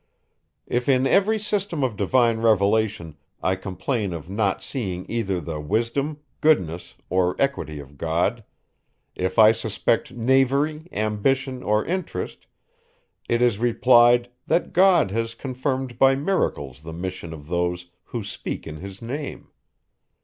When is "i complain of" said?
3.43-4.31